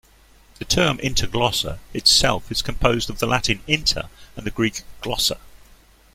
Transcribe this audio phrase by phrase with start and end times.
[0.57, 5.37] The term "Inter-glossa" itself is composed of the Latin "inter" and the Greek "glossa".